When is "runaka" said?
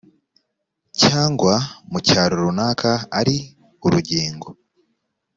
2.43-2.91